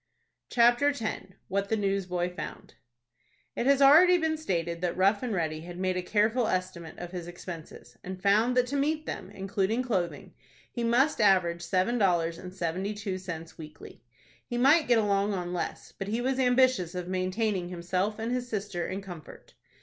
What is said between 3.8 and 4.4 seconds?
been already